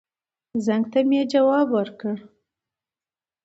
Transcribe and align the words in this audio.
زنګ 0.65 0.85
ته 0.91 0.99
مې 1.09 1.17
يې 1.21 1.29
ځواب 1.31 1.67
ور 1.73 1.89
کړ. 1.99 2.17